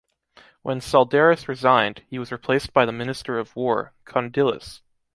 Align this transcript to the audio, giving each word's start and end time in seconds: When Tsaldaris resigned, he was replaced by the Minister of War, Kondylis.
When 0.63 0.79
Tsaldaris 0.79 1.47
resigned, 1.47 2.01
he 2.07 2.17
was 2.17 2.31
replaced 2.31 2.73
by 2.73 2.87
the 2.87 2.91
Minister 2.91 3.37
of 3.37 3.55
War, 3.55 3.93
Kondylis. 4.03 4.81